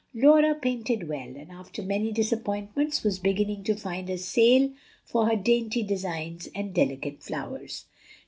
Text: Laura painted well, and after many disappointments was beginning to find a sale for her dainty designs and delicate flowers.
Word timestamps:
Laura 0.15 0.55
painted 0.55 1.07
well, 1.07 1.35
and 1.37 1.51
after 1.51 1.83
many 1.83 2.11
disappointments 2.11 3.03
was 3.03 3.19
beginning 3.19 3.63
to 3.63 3.75
find 3.75 4.09
a 4.09 4.17
sale 4.17 4.71
for 5.05 5.27
her 5.29 5.35
dainty 5.35 5.83
designs 5.83 6.49
and 6.55 6.73
delicate 6.73 7.21
flowers. 7.21 7.85